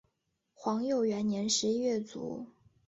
[0.55, 2.47] 皇佑元年十一月卒。